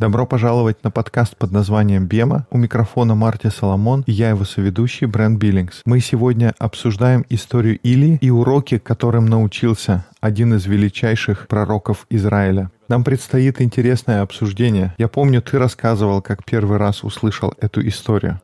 [0.00, 2.46] Добро пожаловать на подкаст под названием «Бема».
[2.50, 5.82] У микрофона Марти Соломон и я его соведущий Брент Биллингс.
[5.84, 12.70] Мы сегодня обсуждаем историю Или и уроки, которым научился один из величайших пророков Израиля.
[12.88, 14.94] Нам предстоит интересное обсуждение.
[14.96, 18.40] Я помню, ты рассказывал, как первый раз услышал эту историю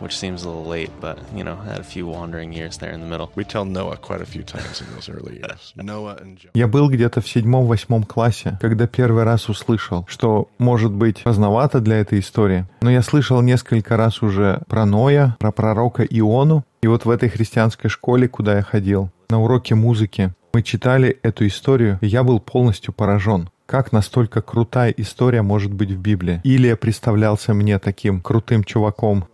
[0.00, 3.00] which seems a little late, but you know, had a few wandering years there in
[3.00, 3.30] the middle.
[3.34, 5.72] We tell Noah quite a few times in those early years.
[5.76, 6.50] Noah and Joe.
[6.54, 11.96] Я был где-то в седьмом-восьмом классе, когда первый раз услышал, что может быть поздновато для
[11.96, 12.66] этой истории.
[12.82, 16.64] Но я слышал несколько раз уже про Ноя, про пророка Иону.
[16.82, 21.46] И вот в этой христианской школе, куда я ходил, на уроке музыки, мы читали эту
[21.46, 23.50] историю, и я был полностью поражен.
[23.66, 26.40] Как настолько крутая история может быть в Библии?
[26.42, 29.26] Илия представлялся мне таким крутым чуваком,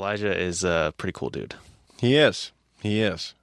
[0.00, 1.54] Elijah is a pretty cool dude.
[2.00, 2.52] He is.
[2.82, 3.34] He is.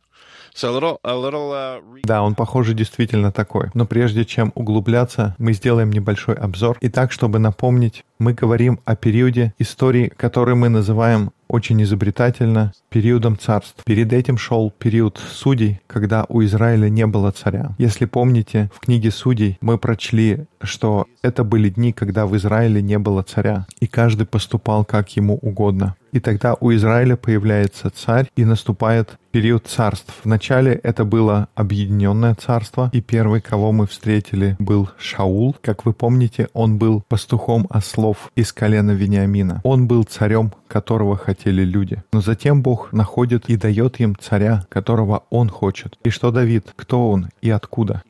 [0.55, 1.81] So a little, a little, uh...
[2.03, 3.70] Да, он, похоже, действительно такой.
[3.75, 6.79] Но прежде чем углубляться, мы сделаем небольшой обзор.
[6.82, 13.37] И так, чтобы напомнить, мы говорим о периоде истории, который мы называем очень изобретательно периодом
[13.37, 13.84] царств.
[13.85, 17.76] Перед этим шел период судей, когда у Израиля не было царя.
[17.77, 22.98] Если помните, в книге судей мы прочли, что это были дни, когда в Израиле не
[22.98, 25.95] было царя, и каждый поступал как ему угодно.
[26.12, 30.13] И тогда у Израиля появляется царь, и наступает период царств.
[30.23, 35.55] Вначале это было объединенное царство, и первый, кого мы встретили, был Шаул.
[35.61, 39.61] Как вы помните, он был пастухом ослов из колена Вениамина.
[39.63, 42.04] Он был царем, которого хотели люди.
[42.13, 45.98] Но затем Бог находит и дает им царя, которого он хочет.
[46.04, 46.74] И что Давид?
[46.76, 48.02] Кто он и откуда?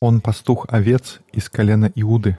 [0.00, 2.38] Он пастух овец из колена Иуды.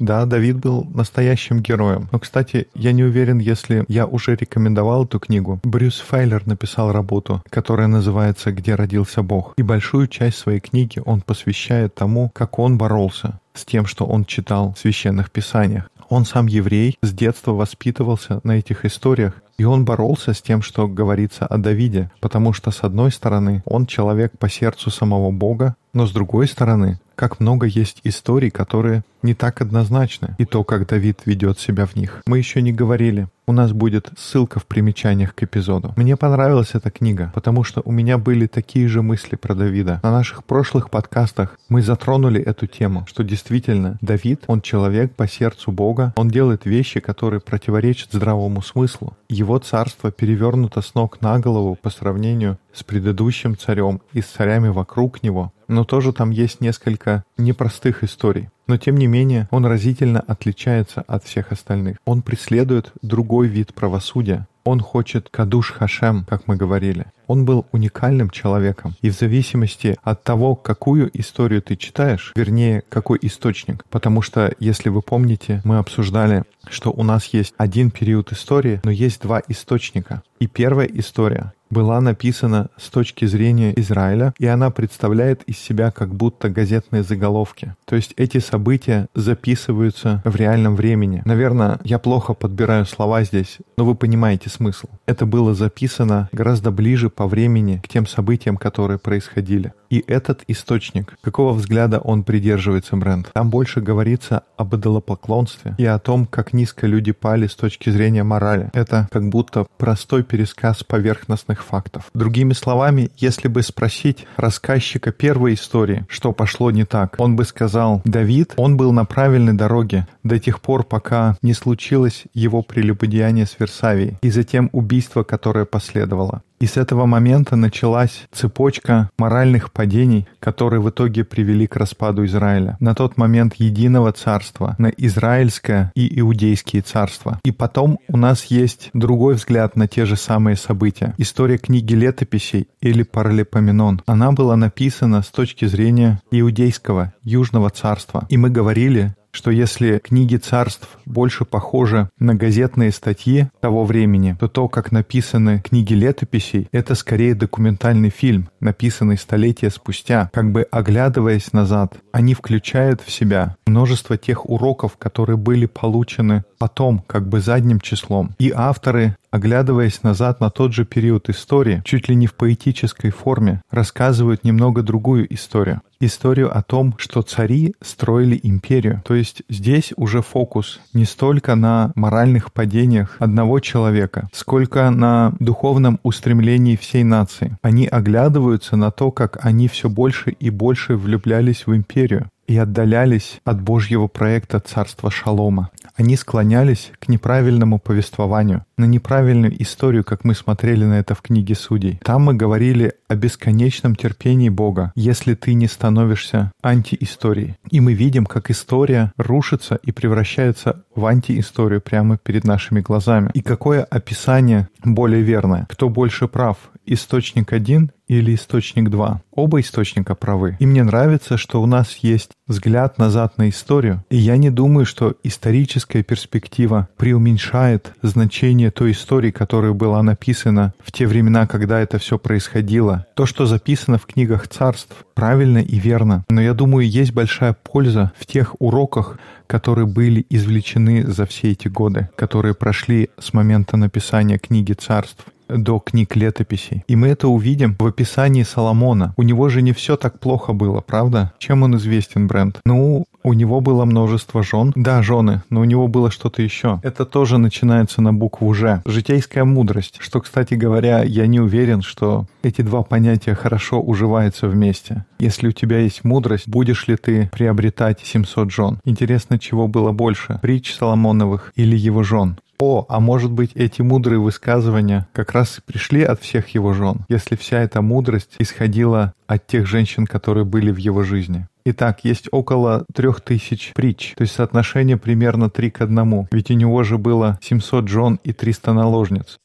[0.00, 2.08] Да, Давид был настоящим героем.
[2.12, 5.60] Но, кстати, я не уверен, если я уже рекомендовал эту книгу.
[5.62, 9.54] Брюс Фейлер написал работу, которая называется «Где родился Бог».
[9.56, 14.24] И большую часть своей книги он посвящает тому, как он боролся с тем, что он
[14.24, 15.90] читал в священных писаниях.
[16.08, 20.88] Он сам еврей, с детства воспитывался на этих историях, и он боролся с тем, что
[20.88, 26.06] говорится о Давиде, потому что, с одной стороны, он человек по сердцу самого Бога, но
[26.06, 31.22] с другой стороны, как много есть историй, которые не так однозначны, и то, как Давид
[31.24, 32.22] ведет себя в них.
[32.26, 33.26] Мы еще не говорили.
[33.48, 35.94] У нас будет ссылка в примечаниях к эпизоду.
[35.96, 39.98] Мне понравилась эта книга, потому что у меня были такие же мысли про Давида.
[40.04, 45.72] На наших прошлых подкастах мы затронули эту тему, что действительно Давид, он человек по сердцу
[45.72, 49.16] Бога, он делает вещи, которые противоречат здравому смыслу.
[49.28, 54.68] Его царство перевернуто с ног на голову по сравнению с предыдущим царем и с царями
[54.68, 55.52] вокруг него.
[55.68, 58.48] Но тоже там есть несколько непростых историй.
[58.66, 61.98] Но тем не менее, он разительно отличается от всех остальных.
[62.04, 64.46] Он преследует другой вид правосудия.
[64.64, 67.06] Он хочет кадуш хашем, как мы говорили.
[67.26, 68.94] Он был уникальным человеком.
[69.00, 73.84] И в зависимости от того, какую историю ты читаешь, вернее, какой источник.
[73.88, 78.90] Потому что, если вы помните, мы обсуждали, что у нас есть один период истории, но
[78.90, 80.22] есть два источника.
[80.38, 86.14] И первая история была написана с точки зрения Израиля, и она представляет из себя как
[86.14, 87.74] будто газетные заголовки.
[87.84, 91.22] То есть эти события записываются в реальном времени.
[91.24, 94.88] Наверное, я плохо подбираю слова здесь, но вы понимаете смысл.
[95.06, 99.72] Это было записано гораздо ближе по времени к тем событиям, которые происходили.
[99.90, 103.30] И этот источник, какого взгляда он придерживается, бренд?
[103.32, 108.22] Там больше говорится об идолопоклонстве и о том, как низко люди пали с точки зрения
[108.22, 108.70] морали.
[108.74, 112.10] Это как будто простой пересказ поверхностных фактов.
[112.14, 118.02] Другими словами, если бы спросить рассказчика первой истории, что пошло не так, он бы сказал,
[118.04, 123.56] Давид, он был на правильной дороге до тех пор, пока не случилось его прелюбодеяние с
[123.58, 126.42] Версавией и затем убийство, которое последовало.
[126.60, 132.76] И с этого момента началась цепочка моральных падений, которые в итоге привели к распаду Израиля.
[132.80, 137.40] На тот момент единого царства, на израильское и иудейские царства.
[137.44, 141.14] И потом у нас есть другой взгляд на те же самые события.
[141.18, 144.02] История книги летописей или Паралипоменон.
[144.06, 148.26] Она была написана с точки зрения иудейского, южного царства.
[148.28, 154.48] И мы говорили, что если книги царств больше похожи на газетные статьи того времени, то
[154.48, 160.30] то, как написаны книги летописей, это скорее документальный фильм, написанный столетия спустя.
[160.32, 167.04] Как бы оглядываясь назад, они включают в себя множество тех уроков, которые были получены потом,
[167.06, 168.34] как бы задним числом.
[168.38, 173.62] И авторы оглядываясь назад на тот же период истории, чуть ли не в поэтической форме,
[173.70, 175.80] рассказывают немного другую историю.
[176.00, 179.02] Историю о том, что цари строили империю.
[179.04, 185.98] То есть здесь уже фокус не столько на моральных падениях одного человека, сколько на духовном
[186.04, 187.58] устремлении всей нации.
[187.62, 193.40] Они оглядываются на то, как они все больше и больше влюблялись в империю и отдалялись
[193.44, 195.70] от Божьего проекта царства Шалома.
[195.94, 201.54] Они склонялись к неправильному повествованию, на неправильную историю, как мы смотрели на это в книге
[201.54, 202.00] Судей.
[202.02, 207.56] Там мы говорили о бесконечном терпении Бога, если ты не становишься антиисторией.
[207.70, 213.30] И мы видим, как история рушится и превращается в антиисторию прямо перед нашими глазами.
[213.34, 215.66] И какое описание более верное?
[215.68, 216.56] Кто больше прав?
[216.86, 219.22] Источник один или источник 2.
[219.32, 220.56] Оба источника правы.
[220.58, 224.02] И мне нравится, что у нас есть взгляд назад на историю.
[224.10, 230.90] И я не думаю, что историческая перспектива преуменьшает значение той истории, которая была написана в
[230.90, 233.06] те времена, когда это все происходило.
[233.14, 236.24] То, что записано в книгах царств, правильно и верно.
[236.30, 241.68] Но я думаю, есть большая польза в тех уроках, которые были извлечены за все эти
[241.68, 246.84] годы, которые прошли с момента написания книги царств до книг летописей.
[246.88, 249.14] И мы это увидим в описании Соломона.
[249.16, 251.32] У него же не все так плохо было, правда?
[251.38, 252.60] Чем он известен, бренд?
[252.64, 254.72] Ну, у него было множество жен.
[254.74, 256.80] Да, жены, но у него было что-то еще.
[256.82, 258.82] Это тоже начинается на букву «Ж».
[258.86, 265.04] Житейская мудрость, что, кстати говоря, я не уверен, что эти два понятия хорошо уживаются вместе.
[265.18, 268.80] Если у тебя есть мудрость, будешь ли ты приобретать 700 жен?
[268.84, 272.38] Интересно, чего было больше, притч Соломоновых или его жен?
[272.60, 277.04] О, а может быть, эти мудрые высказывания как раз и пришли от всех его жен,
[277.08, 281.46] если вся эта мудрость исходила от тех женщин, которые были в его жизни.
[281.64, 286.26] Итак, есть около трех тысяч притч, то есть соотношение примерно три к одному.
[286.32, 289.38] Ведь у него же было 700 жен и 300 наложниц.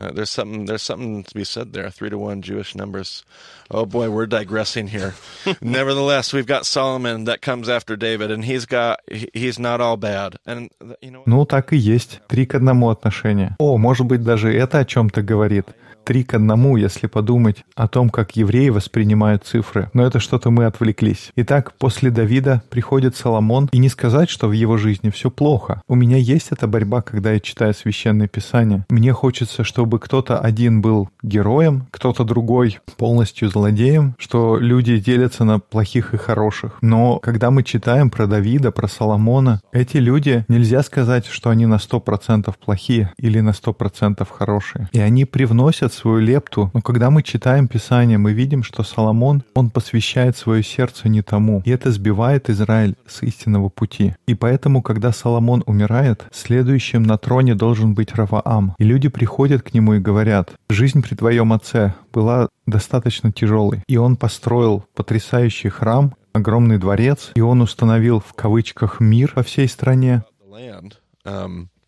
[0.00, 1.90] Uh, there's something there's something to be said there.
[1.90, 3.24] Three to one Jewish numbers.
[3.68, 5.14] Oh boy, we're digressing here.
[5.60, 9.00] Nevertheless, we've got Solomon that comes after David, and he's got
[9.34, 10.36] he's not all bad.
[10.46, 10.70] And
[11.02, 11.24] you know.
[11.26, 12.20] Ну так и есть.
[12.28, 13.56] Три к одному отношения.
[13.58, 15.66] О, может быть даже это о чем-то говорит
[16.03, 19.89] Три к одному, если подумать о том, как евреи воспринимают цифры.
[19.93, 21.31] Но это что-то мы отвлеклись.
[21.35, 25.81] Итак, после Давида приходит Соломон, и не сказать, что в его жизни все плохо.
[25.87, 28.85] У меня есть эта борьба, когда я читаю Священное Писание.
[28.89, 35.59] Мне хочется, чтобы кто-то один был героем, кто-то другой полностью злодеем, что люди делятся на
[35.59, 36.77] плохих и хороших.
[36.81, 41.75] Но когда мы читаем про Давида, про Соломона, эти люди, нельзя сказать, что они на
[41.75, 44.89] 100% плохие или на 100% хорошие.
[44.91, 49.69] И они привносят свою лепту, но когда мы читаем Писание, мы видим, что Соломон, он
[49.69, 54.15] посвящает свое сердце не тому, и это сбивает Израиль с истинного пути.
[54.27, 58.75] И поэтому, когда Соломон умирает, следующим на троне должен быть Раваам.
[58.77, 63.97] И люди приходят к нему и говорят, «Жизнь при твоем отце была достаточно тяжелой, и
[63.97, 70.23] он построил потрясающий храм, огромный дворец, и он установил в кавычках мир по всей стране.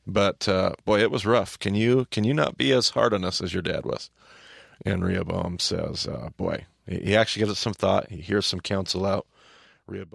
[0.07, 1.57] Um, But uh, boy, it was rough.
[1.59, 4.11] Can you can you not be as hard on us as your dad was?
[4.85, 8.09] And Rehoboam says, uh, "Boy, he actually gives it some thought.
[8.09, 9.25] He hears some counsel out."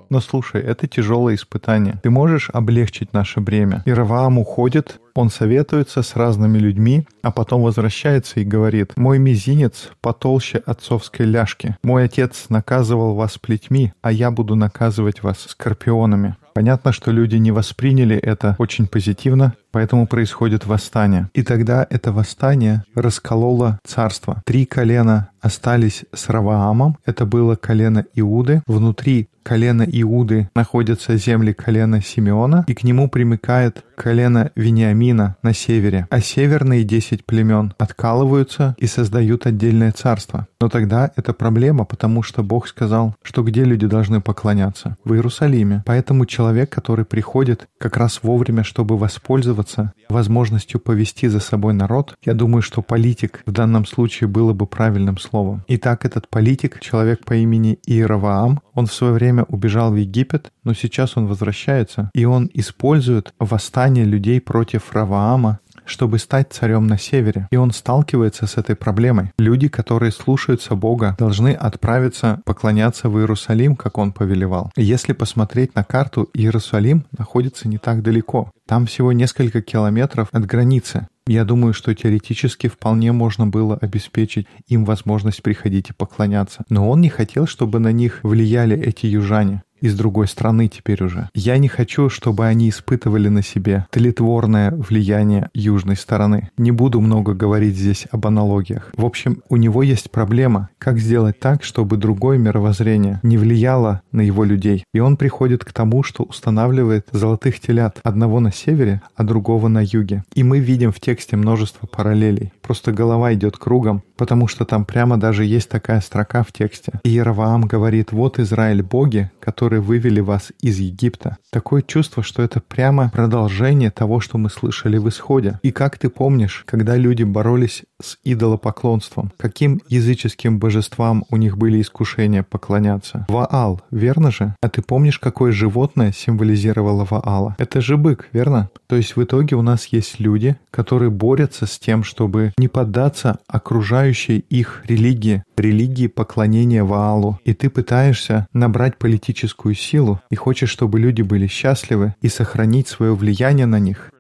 [0.09, 1.97] Но слушай, это тяжелое испытание.
[2.03, 3.85] Ты можешь облегчить наше бремя.
[3.87, 9.91] И Раваам уходит, он советуется с разными людьми, а потом возвращается и говорит, «Мой мизинец
[10.01, 11.77] потолще отцовской ляжки.
[11.83, 16.37] Мой отец наказывал вас плетьми, а я буду наказывать вас скорпионами».
[16.55, 21.31] Понятно, что люди не восприняли это очень позитивно, поэтому происходит восстание.
[21.33, 24.43] И тогда это восстание раскололо царство.
[24.45, 26.99] Три колена остались с Раваамом.
[27.05, 28.63] Это было колено Иуды.
[28.67, 36.07] Внутри колена Иуды находятся земли колена Симеона, и к нему примыкает колено Вениамина на севере.
[36.09, 40.47] А северные десять племен откалываются и создают отдельное царство.
[40.59, 44.97] Но тогда это проблема, потому что Бог сказал, что где люди должны поклоняться?
[45.05, 45.83] В Иерусалиме.
[45.85, 52.33] Поэтому человек, который приходит как раз вовремя, чтобы воспользоваться возможностью повести за собой народ, я
[52.33, 55.63] думаю, что политик в данном случае было бы правильным словом.
[55.69, 60.73] Итак, этот политик, человек по имени Иераваам, он в свое время убежал в Египет, но
[60.73, 67.49] сейчас он возвращается, и он использует восстание людей против Раваама чтобы стать царем на севере.
[67.51, 69.33] И он сталкивается с этой проблемой.
[69.39, 74.71] Люди, которые слушаются Бога, должны отправиться поклоняться в Иерусалим, как он повелевал.
[74.77, 78.51] Если посмотреть на карту, Иерусалим находится не так далеко.
[78.67, 81.09] Там всего несколько километров от границы.
[81.27, 86.65] Я думаю, что теоретически вполне можно было обеспечить им возможность приходить и поклоняться.
[86.69, 89.63] Но он не хотел, чтобы на них влияли эти южане.
[89.81, 91.29] Из другой страны теперь уже.
[91.35, 96.51] Я не хочу, чтобы они испытывали на себе тлетворное влияние южной стороны.
[96.57, 98.93] Не буду много говорить здесь об аналогиях.
[98.97, 104.21] В общем, у него есть проблема, как сделать так, чтобы другое мировоззрение не влияло на
[104.21, 104.85] его людей.
[104.93, 109.83] И он приходит к тому, что устанавливает золотых телят одного на севере, а другого на
[109.83, 110.25] юге.
[110.35, 112.53] И мы видим в тексте множество параллелей.
[112.63, 117.01] Просто голова идет кругом, потому что там прямо даже есть такая строка в тексте.
[117.05, 121.37] И Иераваам говорит, вот Израиль боги, которые вывели вас из Египта.
[121.51, 125.61] Такое чувство, что это прямо продолжение того, что мы слышали в Исходе.
[125.63, 131.81] И как ты помнишь, когда люди боролись с идолопоклонством, каким языческим божествам у них были
[131.81, 133.27] искушения поклоняться?
[133.29, 134.55] Ваал, верно же?
[134.61, 137.57] А ты помнишь, какое животное символизировало Ваала?
[137.59, 138.71] Это же бык, верно?
[138.87, 143.39] То есть в итоге у нас есть люди, которые борются с тем, чтобы не поддаться
[143.47, 147.39] окружающей их религии, религии поклонения Ваалу.
[147.45, 153.15] И ты пытаешься набрать политическую силу и хочешь, чтобы люди были счастливы и сохранить свое
[153.15, 154.11] влияние на них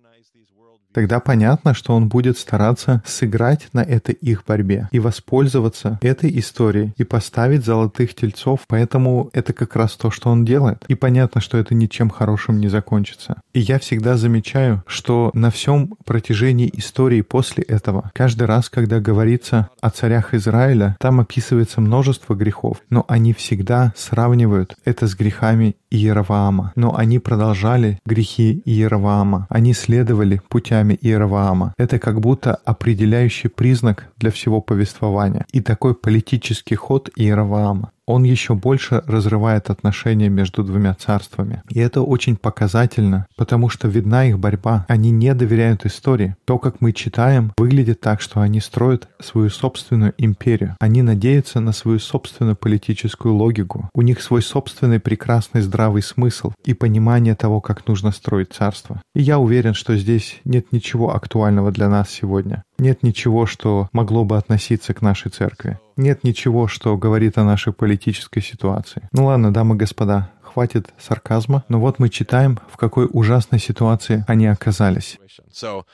[0.92, 6.92] тогда понятно, что он будет стараться сыграть на этой их борьбе и воспользоваться этой историей
[6.96, 8.60] и поставить золотых тельцов.
[8.68, 10.84] Поэтому это как раз то, что он делает.
[10.88, 13.40] И понятно, что это ничем хорошим не закончится.
[13.52, 19.68] И я всегда замечаю, что на всем протяжении истории после этого, каждый раз, когда говорится
[19.80, 26.72] о царях Израиля, там описывается множество грехов, но они всегда сравнивают это с грехами Иераваама.
[26.76, 29.46] Но они продолжали грехи Иераваама.
[29.50, 30.40] Они следовали
[30.80, 31.74] путями Иераваама.
[31.78, 35.46] Это как будто определяющий признак для всего повествования.
[35.52, 41.62] И такой политический ход Иераваама он еще больше разрывает отношения между двумя царствами.
[41.68, 44.84] И это очень показательно, потому что видна их борьба.
[44.88, 46.34] Они не доверяют истории.
[46.44, 50.76] То, как мы читаем, выглядит так, что они строят свою собственную империю.
[50.80, 53.88] Они надеются на свою собственную политическую логику.
[53.94, 59.00] У них свой собственный прекрасный здравый смысл и понимание того, как нужно строить царство.
[59.14, 62.64] И я уверен, что здесь нет ничего актуального для нас сегодня.
[62.80, 65.78] Нет ничего, что могло бы относиться к нашей церкви.
[65.98, 69.06] Нет ничего, что говорит о нашей политической ситуации.
[69.12, 74.24] Ну ладно, дамы и господа, хватит сарказма, но вот мы читаем, в какой ужасной ситуации
[74.26, 75.18] они оказались.
[75.52, 75.84] So,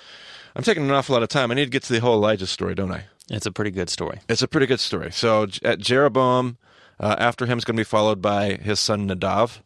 [0.55, 1.51] I'm taking an awful lot of time.
[1.51, 3.09] I need to get to the whole Elijah story, don't I?
[3.29, 4.21] It's a pretty good story.
[4.29, 5.11] It's a pretty good story.
[5.11, 6.57] So, at Jeroboam,
[7.01, 9.61] uh, after him is going to be followed by his son Nadav.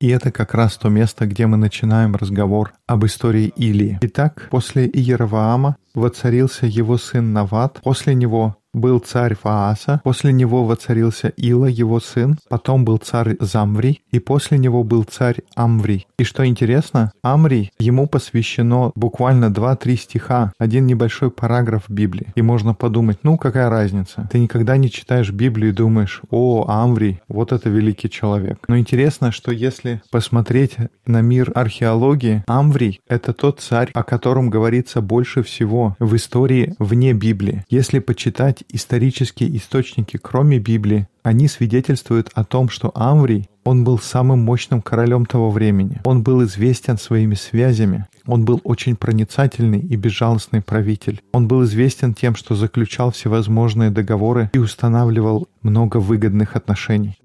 [0.00, 3.98] И это как раз то место, где мы начинаем разговор об истории Илии.
[4.02, 11.28] Итак, после Иераваама воцарился его сын Нават, после него был царь Фааса, после него воцарился
[11.28, 16.06] Ила, его сын, потом был царь Замври, и после него был царь Амври.
[16.18, 22.32] И что интересно, Амри, ему посвящено буквально 2-3 стиха, один небольшой параграф Библии.
[22.34, 24.28] И можно подумать, ну какая разница?
[24.30, 28.58] Ты никогда не читаешь Библию и думаешь, о, Амври, вот это великий человек.
[28.68, 30.76] Но интересно, что если посмотреть
[31.06, 37.12] на мир археологии, Амври— это тот царь, о котором говорится больше всего в истории вне
[37.12, 37.64] Библии.
[37.68, 44.40] Если почитать исторические источники, кроме Библии, они свидетельствуют о том, что Амврий, он был самым
[44.40, 46.00] мощным королем того времени.
[46.04, 48.06] Он был известен своими связями.
[48.26, 51.20] Он был очень проницательный и безжалостный правитель.
[51.32, 57.18] Он был известен тем, что заключал всевозможные договоры и устанавливал много выгодных отношений.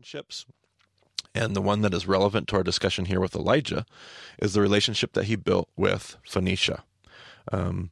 [1.33, 3.85] And the one that is relevant to our discussion here with Elijah
[4.39, 6.83] is the relationship that he built with Phoenicia.
[7.51, 7.91] Um,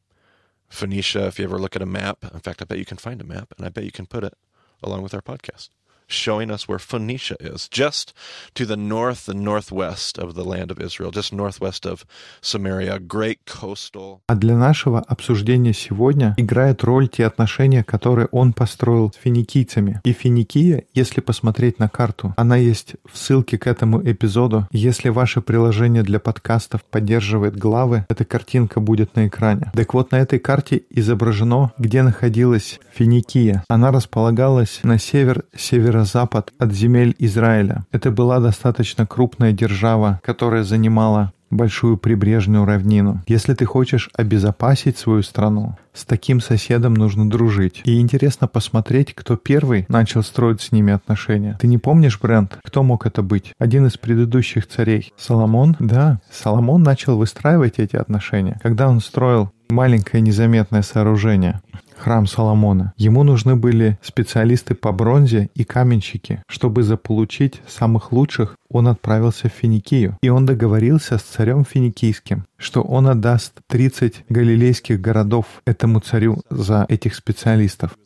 [0.68, 3.20] Phoenicia, if you ever look at a map, in fact, I bet you can find
[3.20, 4.34] a map and I bet you can put it
[4.82, 5.70] along with our podcast.
[6.08, 8.14] Showing us where Phoenicia is, just
[8.54, 12.04] to the north and northwest of the land of Israel, just northwest of
[12.40, 14.20] Samaria, great coastal.
[14.28, 20.00] А для нашего обсуждения сегодня играет роль те отношения, которые он построил с финикийцами.
[20.04, 24.68] И Финикия, если посмотреть на карту, она есть в ссылке к этому эпизоду.
[24.70, 29.70] Если ваше приложение для подкастов поддерживает главы, эта картинка будет на экране.
[29.74, 33.64] Так вот, на этой карте изображено, где находилась Финикия.
[33.68, 37.84] Она располагалась на север-север северо-запад от земель Израиля.
[37.92, 43.22] Это была достаточно крупная держава, которая занимала большую прибрежную равнину.
[43.28, 47.82] Если ты хочешь обезопасить свою страну, с таким соседом нужно дружить.
[47.84, 51.56] И интересно посмотреть, кто первый начал строить с ними отношения.
[51.60, 53.52] Ты не помнишь, Брент, кто мог это быть?
[53.58, 55.12] Один из предыдущих царей.
[55.16, 55.76] Соломон?
[55.78, 58.58] Да, Соломон начал выстраивать эти отношения.
[58.62, 61.60] Когда он строил маленькое незаметное сооружение,
[61.98, 62.92] храм Соломона.
[62.96, 66.42] Ему нужны были специалисты по бронзе и каменщики.
[66.48, 70.18] Чтобы заполучить самых лучших, он отправился в Финикию.
[70.22, 76.86] И он договорился с царем финикийским, что он отдаст 30 галилейских городов этому царю за
[76.88, 77.96] этих специалистов.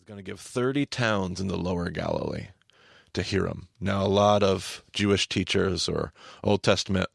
[3.12, 3.68] to him.
[3.80, 6.12] Now, a lot of Jewish teachers or
[6.44, 7.08] Old Testament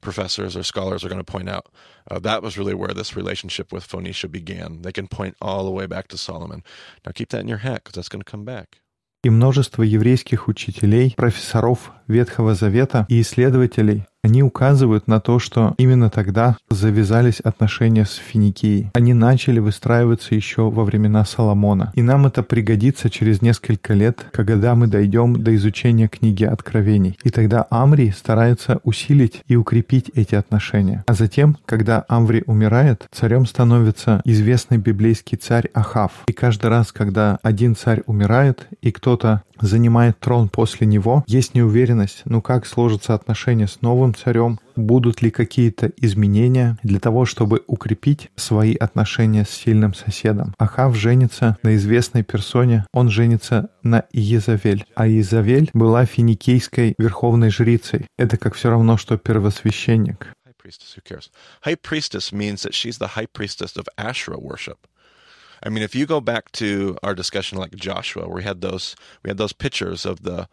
[0.00, 1.66] professors or scholars are going to point out
[2.10, 4.82] uh, that was really where this relationship with Phoenicia began.
[4.82, 6.62] They can point all the way back to Solomon.
[7.04, 8.80] Now, keep that in your head because that's going to come back.
[9.24, 16.09] И множество еврейских учителей, профессоров Ветхого Завета и исследователей они указывают на то, что именно
[16.09, 18.91] тогда завязались отношения с Финикией.
[18.93, 21.91] Они начали выстраиваться еще во времена Соломона.
[21.95, 27.17] И нам это пригодится через несколько лет, когда мы дойдем до изучения книги Откровений.
[27.23, 31.03] И тогда Амри старается усилить и укрепить эти отношения.
[31.07, 36.11] А затем, когда Амри умирает, царем становится известный библейский царь Ахав.
[36.27, 42.23] И каждый раз, когда один царь умирает, и кто-то занимает трон после него, есть неуверенность,
[42.25, 48.29] ну как сложатся отношения с новым царем, будут ли какие-то изменения для того, чтобы укрепить
[48.35, 50.53] свои отношения с сильным соседом.
[50.57, 58.07] Ахав женится на известной персоне, он женится на Иезавель, а Иезавель была финикийской верховной жрицей.
[58.17, 60.33] Это как все равно, что первосвященник.
[61.65, 64.87] High priestess means that she's the high priestess of Asherah worship.
[65.63, 68.95] I mean, if you go back to our discussion like Joshua, where we had those
[69.23, 70.47] we had those pictures of the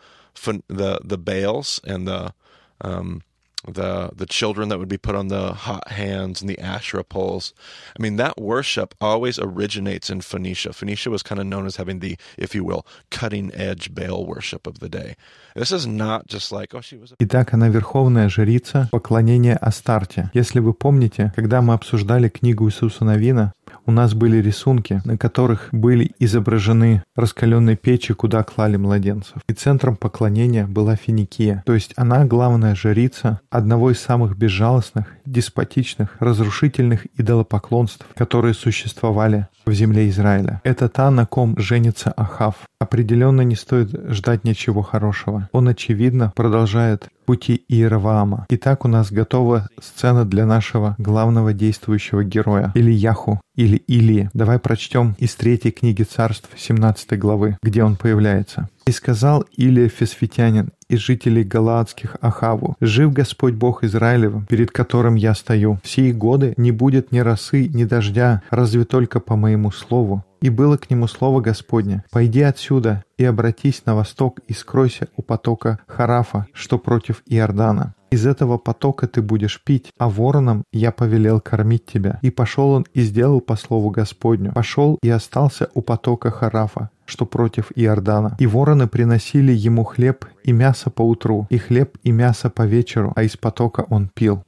[0.69, 2.35] the the bales and the
[2.81, 3.23] um,
[3.67, 7.53] the the children that would be put on the hot hands and the Asherah poles.
[7.98, 10.74] I mean, that worship always originates in Phoenicia.
[10.74, 14.67] Phoenicia was kind of known as having the, if you will, cutting edge Baal worship
[14.67, 15.15] of the day.
[15.55, 17.12] This is not just like, oh, she was.
[17.12, 17.15] A...
[17.20, 20.29] Итак, она верховная жрица поклонения Астарте.
[20.34, 23.53] Если вы помните, когда мы обсуждали книгу Иисуса Новина,
[23.88, 29.38] У нас были рисунки, на которых были изображены раскаленные печи, куда клали младенцев.
[29.49, 31.62] И центром поклонения была Финикия.
[31.64, 39.73] То есть она главная жрица одного из самых безжалостных, деспотичных, разрушительных идолопоклонств, которые существовали в
[39.73, 40.61] земле Израиля.
[40.64, 42.57] Это та, на ком женится Ахав.
[42.78, 45.49] Определенно не стоит ждать ничего хорошего.
[45.52, 48.47] Он, очевидно, продолжает пути Иераваама.
[48.49, 54.30] Итак, у нас готова сцена для нашего главного действующего героя, или Яху, или Илии.
[54.32, 58.70] Давай прочтем из третьей книги царств 17 главы, где он появляется.
[58.87, 65.35] «И сказал Илия Фесфитянин из жителей Галаадских Ахаву, «Жив Господь Бог Израилев, перед которым я
[65.35, 65.78] стою.
[65.85, 70.25] В годы не будет ни росы, ни дождя, разве только по моему слову.
[70.40, 75.22] И было к нему слово Господне, «Пойди отсюда и обратись на восток и скройся у
[75.22, 77.94] потока Харафа, что против Иордана.
[78.11, 82.18] Из этого потока ты будешь пить, а вороном я повелел кормить тебя».
[82.22, 84.53] И пошел он и сделал по слову Господню.
[84.53, 88.37] Пошел и остался у потока Харафа, что против Иордана.
[88.38, 93.12] И вороны приносили ему хлеб и мясо по утру, и хлеб и мясо по вечеру,
[93.16, 94.44] а из потока он пил.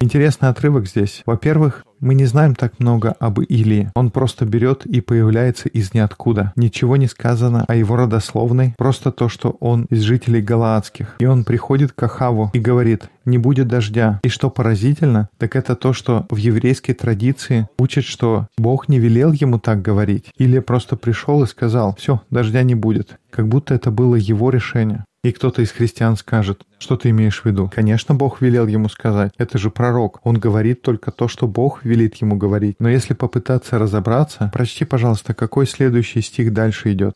[0.00, 1.22] Интересный отрывок здесь.
[1.24, 3.90] Во-первых, мы не знаем так много об Илии.
[3.94, 6.52] Он просто берет и появляется из ниоткуда.
[6.54, 11.16] Ничего не сказано о его родословной, просто то, что он из жителей Галаадских.
[11.18, 14.20] И он приходит к Ахаву и говорит, не будет дождя.
[14.22, 19.32] И что поразительно, так это то, что в еврейской традиции учат, что Бог не велел
[19.32, 20.26] ему так говорить.
[20.36, 23.18] Или просто пришел и сказал, все, дождя не будет.
[23.30, 25.04] Как будто это было его решение.
[25.24, 27.70] И кто-то из христиан скажет, что ты имеешь в виду?
[27.74, 29.32] Конечно, Бог велел ему сказать.
[29.38, 30.20] Это же пророк.
[30.22, 32.76] Он говорит только то, что Бог велит ему говорить.
[32.78, 37.14] Но если попытаться разобраться, прочти, пожалуйста, какой следующий стих дальше идет.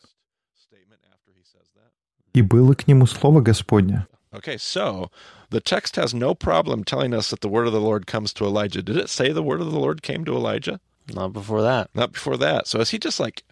[2.33, 4.07] И было к нему слово Господне.
[4.31, 5.11] Okay, so
[5.51, 8.45] the text has no problem telling us that the word of the Lord comes to
[8.45, 8.81] Elijah.
[8.81, 10.79] Did it say the word of the Lord came to Elijah?
[11.13, 11.89] Not before that.
[11.93, 12.65] Not before that.
[12.65, 13.43] So is he just like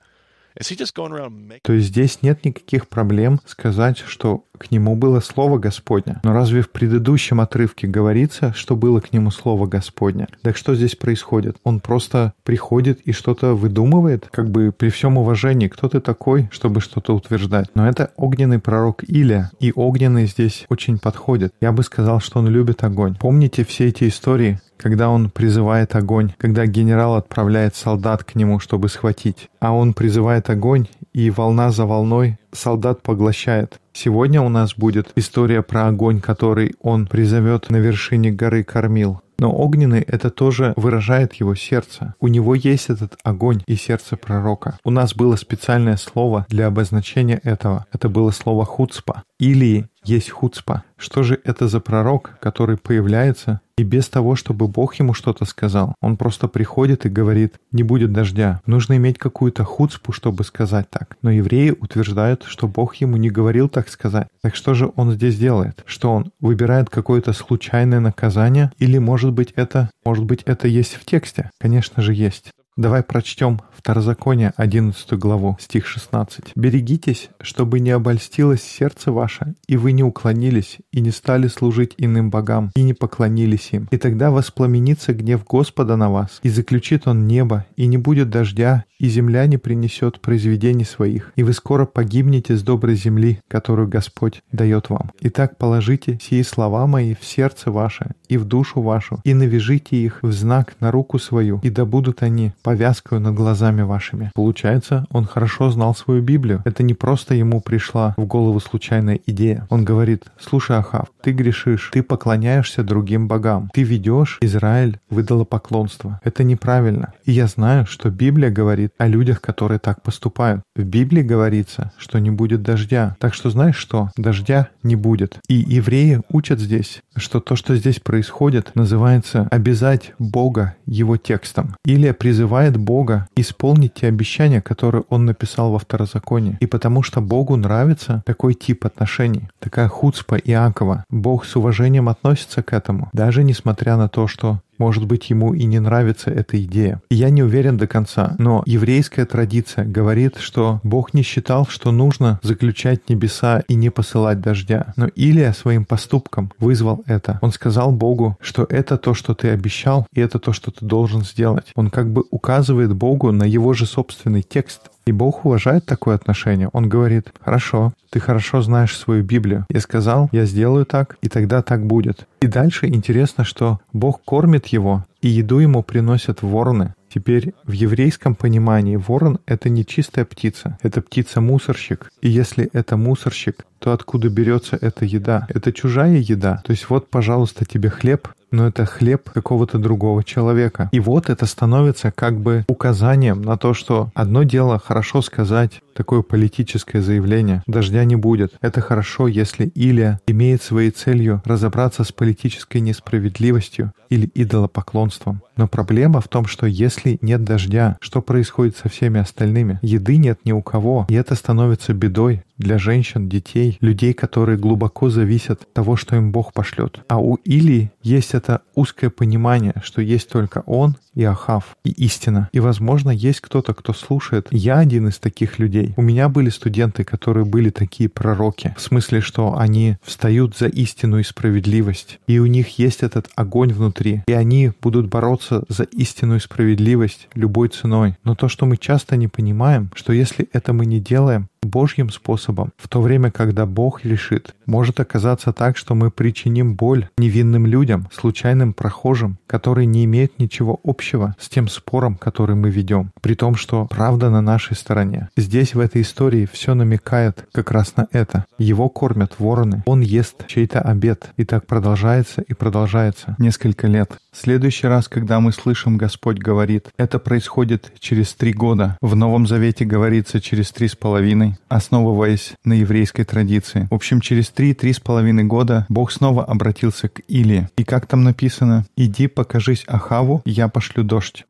[0.58, 6.20] то есть здесь нет никаких проблем сказать, что к нему было Слово Господне.
[6.24, 10.28] Но разве в предыдущем отрывке говорится, что было к нему Слово Господне?
[10.41, 11.58] Так что здесь происходит?
[11.63, 14.28] Он просто приходит и что-то выдумывает?
[14.32, 17.70] Как бы при всем уважении, кто ты такой, чтобы что-то утверждать?
[17.76, 21.54] Но это огненный пророк Илия, и огненный здесь очень подходит.
[21.62, 23.15] Я бы сказал, что он любит огонь.
[23.20, 28.89] Помните все эти истории, когда он призывает огонь, когда генерал отправляет солдат к нему, чтобы
[28.89, 33.80] схватить, а он призывает огонь, и волна за волной солдат поглощает.
[33.91, 39.21] Сегодня у нас будет история про огонь, который он призовет на вершине горы Кормил.
[39.39, 42.13] Но огненный— это тоже выражает его сердце.
[42.19, 44.77] У него есть этот огонь и сердце пророка.
[44.84, 47.88] У нас было специальное слово для обозначения этого.
[47.91, 49.23] Это было слово «хуцпа».
[49.39, 50.84] Или есть хуцпа.
[50.97, 55.93] Что же это за пророк, который появляется и без того, чтобы Бог ему что-то сказал?
[56.02, 58.62] Он просто приходит и говорит, не будет дождя.
[58.65, 61.17] Нужно иметь какую-то хуцпу, чтобы сказать так.
[61.21, 64.28] Но евреи утверждают, что Бог ему не говорил так сказать.
[64.41, 65.84] Так что же он здесь делает?
[65.86, 68.71] Что он выбирает какое-то случайное наказание?
[68.80, 71.52] Или, может быть, это, может быть, это есть в тексте?
[71.60, 72.52] Конечно же, есть.
[72.78, 76.52] Давай прочтем Второзаконие, 11 главу, стих 16.
[76.56, 82.30] «Берегитесь, чтобы не обольстилось сердце ваше, и вы не уклонились, и не стали служить иным
[82.30, 83.88] богам, и не поклонились им.
[83.90, 88.86] И тогда воспламенится гнев Господа на вас, и заключит он небо, и не будет дождя,
[89.00, 94.42] и земля не принесет произведений своих, и вы скоро погибнете с доброй земли, которую Господь
[94.52, 95.12] дает вам.
[95.22, 100.20] Итак, положите сии слова мои в сердце ваше и в душу вашу, и навяжите их
[100.22, 104.32] в знак на руку свою, и да будут они повязкою над глазами вашими».
[104.34, 106.62] Получается, он хорошо знал свою Библию.
[106.66, 109.68] Это не просто ему пришла в голову случайная идея.
[109.70, 116.20] Он говорит, слушай, Ахав, ты грешишь, ты поклоняешься другим богам, ты ведешь Израиль в идолопоклонство.
[116.24, 117.14] Это неправильно.
[117.26, 118.50] И я знаю, что Библия
[118.88, 120.62] говорит о людях, которые так поступают.
[120.76, 123.15] В Библии говорится, что не будет дождя.
[123.19, 124.10] Так что знаешь что?
[124.17, 125.39] Дождя не будет.
[125.47, 131.76] И евреи учат здесь, что то, что здесь происходит, называется «обязать Бога его текстом».
[131.86, 136.58] Или призывает Бога исполнить те обещания, которые он написал во Второзаконии.
[136.60, 141.04] И потому что Богу нравится такой тип отношений, такая хуцпа Иакова.
[141.10, 145.66] Бог с уважением относится к этому, даже несмотря на то, что может быть, ему и
[145.66, 147.02] не нравится эта идея.
[147.10, 152.40] я не уверен до конца, но еврейская традиция говорит, что Бог не считал, что нужно
[152.44, 154.94] заключать небеса и не посылать дождя.
[154.96, 157.40] Но Илия своим поступком вызвал это.
[157.42, 161.24] Он сказал Богу, что это то, что ты обещал, и это то, что ты должен
[161.24, 161.68] сделать.
[161.76, 166.70] Он как бы указывает Богу на его же собственный текст, и Бог уважает такое отношение.
[166.74, 169.65] Он говорит, хорошо, ты хорошо знаешь свою Библию.
[169.70, 172.28] Я сказал, я сделаю так, и тогда так будет.
[172.41, 176.93] И дальше интересно, что Бог кормит его, и еду ему приносят вороны.
[177.13, 182.12] Теперь в еврейском понимании ворон— это не чистая птица, это птица-мусорщик.
[182.22, 185.48] И если это мусорщик, то откуда берется эта еда?
[185.50, 186.62] Это чужая еда.
[186.65, 190.90] То есть вот, пожалуйста, тебе хлеб, но это хлеб какого-то другого человека.
[190.92, 196.22] И вот это становится как бы указанием на то, что одно дело хорошо сказать такое
[196.22, 198.54] политическое заявление «дождя не будет».
[198.62, 205.42] Это хорошо, если Илия имеет своей целью разобраться с политической несправедливостью или идолопоклонством.
[205.56, 209.80] Но проблема в том, что если нет дождя, что происходит со всеми остальными?
[209.82, 215.10] Еды нет ни у кого, и это становится бедой для женщин, детей, людей, которые глубоко
[215.10, 217.00] зависят от того, что им Бог пошлет.
[217.08, 222.50] А у Илии есть это узкое понимание, что есть только он и Ахав, и истина.
[222.54, 224.48] И, возможно, есть кто-то, кто слушает.
[224.52, 225.93] Я один из таких людей.
[225.98, 228.76] У меня были студенты, которые были такие пророки.
[228.78, 232.20] В смысле, что они встают за истину и справедливость.
[232.28, 234.22] И у них есть этот огонь внутри.
[234.28, 238.15] И они будут бороться за истину и справедливость любой ценой.
[238.24, 242.72] Но то, что мы часто не понимаем, что если это мы не делаем, Божьим способом,
[242.78, 244.56] в то время, когда Бог решит.
[244.65, 250.80] Может оказаться так, что мы причиним боль невинным людям, случайным прохожим, которые не имеют ничего
[250.84, 255.30] общего с тем спором, который мы ведем, при том, что правда на нашей стороне.
[255.38, 258.46] Здесь, в этой истории, все намекает как раз на это.
[258.58, 264.17] Его кормят вороны, он ест чей-то обед, и так продолжается и продолжается несколько лет.
[264.34, 268.98] Следующий раз, когда мы слышим Господь говорит, это происходит через три года.
[269.02, 273.88] В Новом Завете говорится через три с половиной, основываясь на еврейской традиции.
[273.90, 277.70] В общем, через три-три с половиной года Бог снова обратился к Илии.
[277.78, 278.86] И как там написано?
[278.96, 281.46] «Иди покажись Ахаву, я пошлю дождь».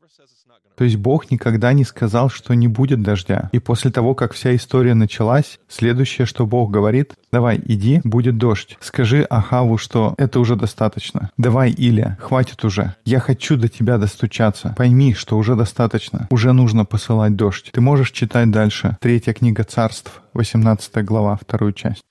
[0.78, 3.50] То есть Бог никогда не сказал, что не будет дождя.
[3.50, 8.78] И после того, как вся история началась, следующее, что Бог говорит, давай, иди, будет дождь.
[8.80, 11.32] Скажи Ахаву, что это уже достаточно.
[11.36, 12.94] Давай, Илия, хватит уже.
[13.04, 14.72] Я хочу до тебя достучаться.
[14.78, 16.28] Пойми, что уже достаточно.
[16.30, 17.70] Уже нужно посылать дождь.
[17.72, 18.96] Ты можешь читать дальше.
[19.00, 22.04] Третья книга царств, 18 глава, вторую часть.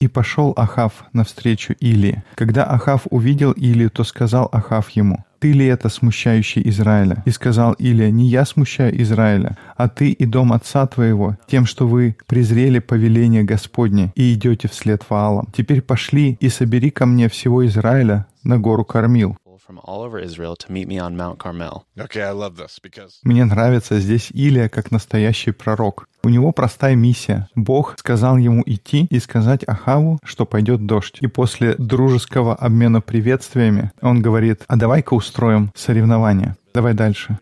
[0.00, 2.24] И пошел Ахав навстречу Илии.
[2.34, 7.74] Когда Ахав увидел Илию, то сказал Ахав ему, «Ты ли это смущающий Израиля?» И сказал
[7.74, 12.78] Илия, «Не я смущаю Израиля, а ты и дом отца твоего, тем, что вы презрели
[12.78, 15.48] повеление Господне и идете вслед Ваалам.
[15.54, 20.56] Теперь пошли и собери ко мне всего Израиля на гору Кормил, from all over Israel
[20.56, 21.84] to meet me on Mount Carmel.
[21.98, 26.06] Okay, I love this because Мне нравится здесь Илия как настоящий пророк.
[26.22, 27.48] У него простая миссия.
[27.54, 31.18] Бог сказал ему идти и сказать Ахаву, что пойдет дождь.
[31.20, 36.56] И после дружеского обмена приветствиями он говорит, а давай-ка устроим соревнование.
[36.74, 37.38] Давай дальше.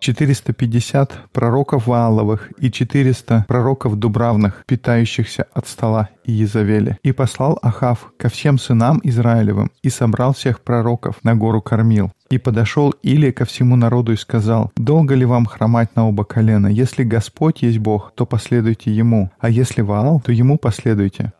[0.00, 6.98] 450 пророков Вааловых и 400 пророков Дубравных, питающихся от стола Иезавели.
[7.02, 12.12] И послал Ахав ко всем сынам Израилевым и собрал всех пророков на гору Кормил.
[12.30, 16.68] И подошел Или ко всему народу и сказал, «Долго ли вам хромать на оба колена?
[16.68, 21.32] Если Господь есть Бог, то последуйте Ему, а если Ваал, то Ему последуйте».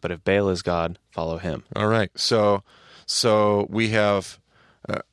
[0.00, 1.64] But if Baal is God, follow him.
[1.74, 2.10] all right.
[2.14, 2.62] So
[3.06, 4.38] so we have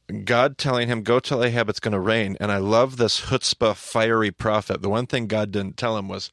[0.08, 3.76] God telling him, "Go tell Ahab it's going to rain." And I love this chutzpah,
[3.76, 4.82] fiery prophet.
[4.82, 6.32] The one thing God didn't tell him was,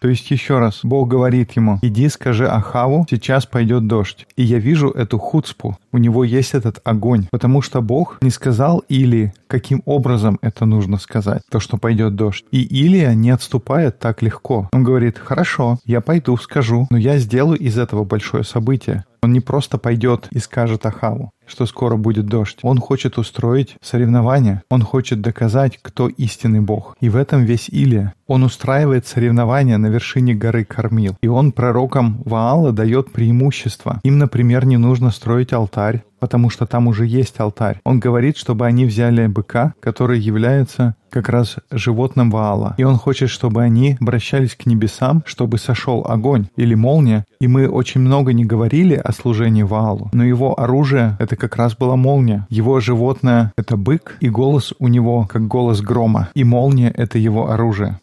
[0.00, 4.26] То есть еще раз, Бог говорит ему, иди скажи Ахаву, сейчас пойдет дождь.
[4.36, 8.84] И я вижу эту хуцпу, у него есть этот огонь, потому что Бог не сказал
[8.88, 12.44] или каким образом это нужно сказать, то, что пойдет дождь.
[12.52, 14.68] И Илия не отступает так легко.
[14.72, 19.04] Он говорит, хорошо, я пойду, скажу, но я сделаю из этого большое событие.
[19.22, 22.58] Он не просто пойдет и скажет Ахаву, что скоро будет дождь.
[22.62, 24.62] Он хочет устроить соревнования.
[24.70, 26.96] Он хочет доказать, кто истинный Бог.
[27.00, 28.14] И в этом весь Илия.
[28.26, 31.16] Он устраивает соревнования на вершине горы Кормил.
[31.22, 34.00] И он пророкам Ваала дает преимущество.
[34.04, 37.80] Им, например, не нужно строить алтарь, потому что там уже есть алтарь.
[37.84, 42.74] Он говорит, чтобы они взяли быка, который является как раз животным Ваала.
[42.76, 47.24] И он хочет, чтобы они обращались к небесам, чтобы сошел огонь или молния.
[47.40, 51.74] И мы очень много не говорили о служении Ваалу, но его оружие— это как раз
[51.74, 52.46] была молния.
[52.50, 56.30] Его животное— это бык, и голос у него как голос грома.
[56.34, 58.00] И молния— это его оружие.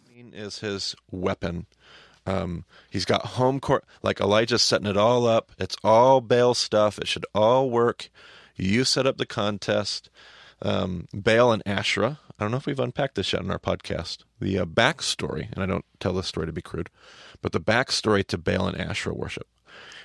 [2.27, 5.51] Um, he's got home court, like Elijah's setting it all up.
[5.59, 6.97] It's all Baal stuff.
[6.97, 8.09] It should all work.
[8.55, 10.09] You set up the contest.
[10.59, 12.17] Um, Baal and Asherah.
[12.39, 14.23] I don't know if we've unpacked this yet in our podcast.
[14.39, 16.89] The uh, backstory, and I don't tell this story to be crude,
[17.43, 19.47] but the backstory to Baal and Asherah worship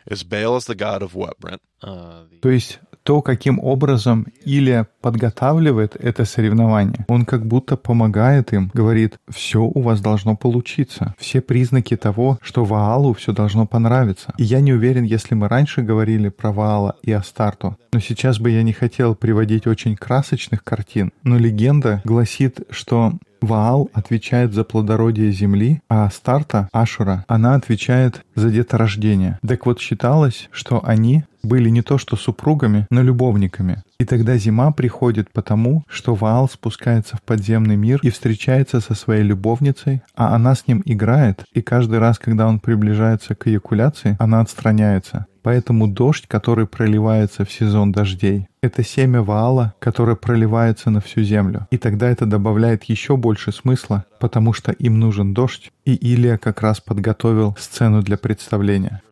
[0.07, 1.61] is Baal is the god of what, Brent?
[1.83, 8.53] Uh, the, То есть то, каким образом Илия подготавливает это соревнование, он как будто помогает
[8.53, 14.33] им, говорит, все у вас должно получиться, все признаки того, что Ваалу все должно понравиться.
[14.37, 18.51] И я не уверен, если мы раньше говорили про Ваала и Астарту, но сейчас бы
[18.51, 25.33] я не хотел приводить очень красочных картин, но легенда гласит, что Ваал отвечает за плодородие
[25.33, 29.39] земли, а Астарта, Ашура, она отвечает за деторождение.
[29.47, 33.83] Так вот считалось, что они были не то что супругами, но любовниками.
[33.99, 39.23] И тогда зима приходит потому, что Ваал спускается в подземный мир и встречается со своей
[39.23, 44.41] любовницей, а она с ним играет, и каждый раз, когда он приближается к эякуляции, она
[44.41, 45.27] отстраняется.
[45.43, 51.67] Поэтому дождь, который проливается в сезон дождей, это семя Ваала, которое проливается на всю землю.
[51.71, 56.61] И тогда это добавляет еще больше смысла, потому что им нужен дождь, и Илия как
[56.61, 59.03] раз подготовил сцену для представления.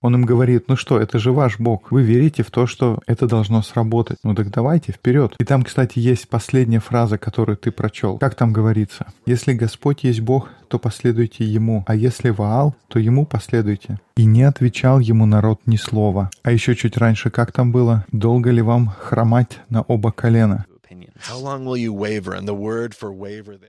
[0.00, 1.90] Он им говорит, ну что, это же ваш Бог.
[1.90, 4.18] Вы верите в то, что это должно сработать.
[4.22, 5.34] Ну так давайте, вперед.
[5.40, 8.18] И там, кстати, есть последняя фраза, которую ты прочел.
[8.18, 9.06] Как там говорится?
[9.26, 13.98] Если Господь есть Бог, то последуйте Ему, а если Ваал, то Ему последуйте.
[14.16, 16.30] И не отвечал ему народ ни слова.
[16.42, 18.04] А еще чуть раньше, как там было?
[18.12, 20.66] Долго ли вам хромать на оба колена?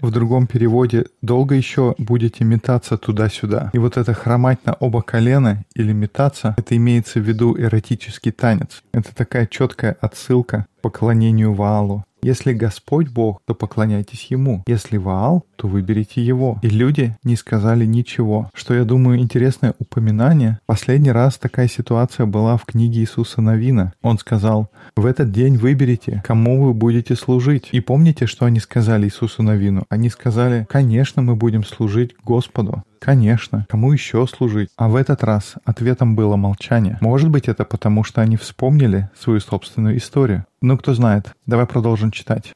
[0.01, 3.71] В другом переводе «долго еще будете метаться туда-сюда».
[3.73, 8.83] И вот это хромать на оба колена или метаться, это имеется в виду эротический танец.
[8.91, 12.05] Это такая четкая отсылка к поклонению Ваалу.
[12.21, 14.63] Если Господь Бог, то поклоняйтесь Ему.
[14.67, 16.59] Если Ваал, то выберите Его.
[16.61, 18.49] И люди не сказали ничего.
[18.53, 20.59] Что, я думаю, интересное упоминание.
[20.65, 23.93] Последний раз такая ситуация была в книге Иисуса Новина.
[24.01, 27.69] Он сказал, в этот день выберите, кому вы будете служить.
[27.71, 29.83] И помните, что они сказали Иисусу Новину?
[29.89, 32.83] Они сказали, конечно, мы будем служить Господу.
[32.99, 34.69] Конечно, кому еще служить?
[34.75, 36.97] А в этот раз ответом было молчание.
[36.99, 40.45] Может быть, это потому, что они вспомнили свою собственную историю.
[40.61, 41.31] Ну, кто знает.
[41.45, 42.51] Давай продолжим читать.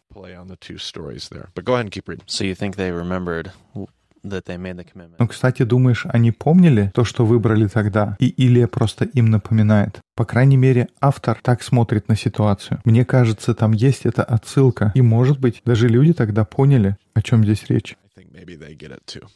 [5.20, 8.16] Ну, кстати, думаешь, они помнили то, что выбрали тогда?
[8.20, 10.00] И Илия просто им напоминает.
[10.16, 12.80] По крайней мере, автор так смотрит на ситуацию.
[12.86, 14.92] Мне кажется, там есть эта отсылка.
[14.96, 17.98] И, может быть, даже люди тогда поняли, о чем здесь речь.
[18.16, 19.28] I think maybe they get it too.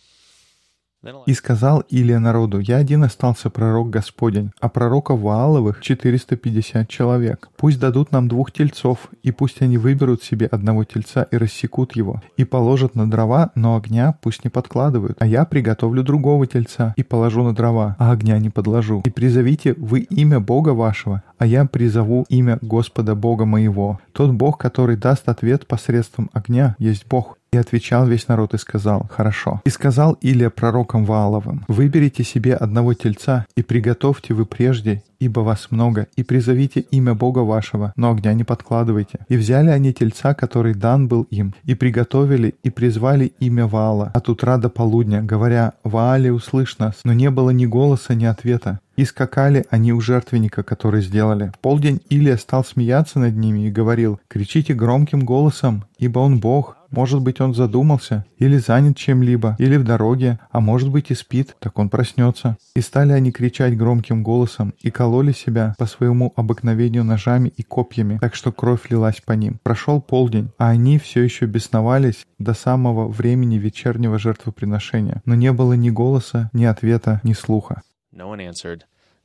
[1.25, 7.49] И сказал Илия народу, «Я один остался пророк Господень, а пророков Вааловых 450 человек.
[7.57, 12.21] Пусть дадут нам двух тельцов, и пусть они выберут себе одного тельца и рассекут его,
[12.37, 15.17] и положат на дрова, но огня пусть не подкладывают.
[15.19, 19.01] А я приготовлю другого тельца и положу на дрова, а огня не подложу.
[19.05, 23.99] И призовите вы имя Бога вашего, а я призову имя Господа Бога моего.
[24.11, 27.37] Тот Бог, который даст ответ посредством огня, есть Бог.
[27.51, 29.61] И отвечал весь народ и сказал, «Хорошо».
[29.65, 35.67] И сказал Илия пророкам Вааловым, «Выберите себе одного тельца и приготовьте вы прежде, ибо вас
[35.71, 39.19] много, и призовите имя Бога вашего, но огня не подкладывайте».
[39.29, 44.29] И взяли они тельца, который дан был им, и приготовили, и призвали имя Ваала от
[44.29, 46.95] утра до полудня, говоря, «Ваале, услышь нас».
[47.03, 48.79] Но не было ни голоса, ни ответа.
[48.95, 51.51] И скакали они у жертвенника, который сделали.
[51.55, 56.77] В полдень Илия стал смеяться над ними и говорил, «Кричите громким голосом, ибо он Бог,
[56.89, 61.55] может быть, он задумался, или занят чем-либо, или в дороге, а может быть и спит,
[61.59, 62.57] так он проснется.
[62.75, 68.17] И стали они кричать громким голосом и кололи себя по своему обыкновению ножами и копьями,
[68.19, 69.57] так что кровь лилась по ним.
[69.63, 75.21] Прошел полдень, а они все еще бесновались до самого времени вечернего жертвоприношения.
[75.23, 77.83] Но не было ни голоса, ни ответа, ни слуха.
[78.11, 78.81] No one answered,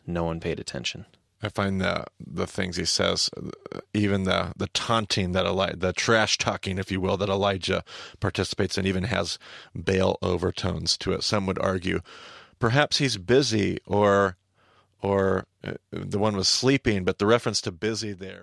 [0.07, 1.05] no one paid attention.
[1.43, 3.29] I find the the things he says,
[3.93, 7.83] even the the taunting that Elijah, the trash talking, if you will, that Elijah
[8.21, 9.41] participates in, even has
[9.75, 11.25] Baal overtones to it.
[11.25, 12.03] Some would argue,
[12.61, 14.37] perhaps he's busy, or
[15.03, 15.45] or